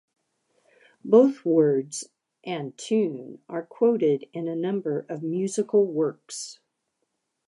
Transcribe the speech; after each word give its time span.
Both 1.05 1.45
words 1.45 2.09
and 2.43 2.75
tune 2.75 3.43
are 3.47 3.61
quoted 3.63 4.27
in 4.33 4.47
a 4.47 4.55
number 4.55 5.05
of 5.07 5.21
musical 5.21 5.85
works. 5.85 6.57